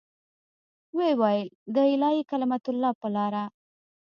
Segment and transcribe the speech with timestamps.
[0.97, 3.43] ويې ويل د اعلاى کلمة الله په لاره.